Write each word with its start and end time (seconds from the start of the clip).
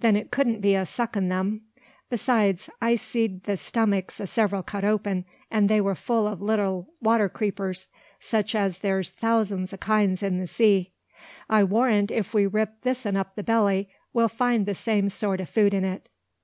"Then 0.00 0.16
it 0.16 0.32
couldn't 0.32 0.60
be 0.60 0.74
a 0.74 0.84
suckin' 0.84 1.28
them. 1.28 1.60
Besides, 2.10 2.68
I've 2.80 2.98
seed 2.98 3.44
the 3.44 3.56
stomachs 3.56 4.20
o' 4.20 4.24
several 4.24 4.64
cut 4.64 4.82
open, 4.84 5.24
and 5.52 5.68
they 5.68 5.80
were 5.80 5.94
full 5.94 6.26
of 6.26 6.42
little 6.42 6.88
water 7.00 7.28
creepers, 7.28 7.88
such 8.18 8.56
as 8.56 8.78
there's 8.78 9.10
thousands 9.10 9.72
o' 9.72 9.76
kinds 9.76 10.20
in 10.20 10.40
the 10.40 10.48
sea. 10.48 10.90
I 11.48 11.62
warrant 11.62 12.10
if 12.10 12.34
we 12.34 12.44
rip 12.44 12.80
this 12.80 13.06
'un 13.06 13.16
up 13.16 13.36
the 13.36 13.44
belly, 13.44 13.88
we'll 14.12 14.26
find 14.26 14.66
the 14.66 14.74
same 14.74 15.08
sort 15.08 15.40
o' 15.40 15.44
food 15.44 15.74
in 15.74 15.84
it." 15.84 16.08